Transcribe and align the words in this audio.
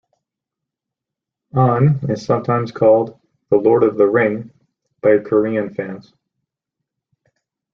Ahn 1.55 1.99
is 2.09 2.25
sometimes 2.25 2.71
called 2.71 3.19
"the 3.51 3.55
Lord 3.57 3.83
of 3.83 3.97
the 3.99 4.07
Ring" 4.07 4.49
by 4.99 5.19
Korean 5.19 5.75
fans. 5.75 6.11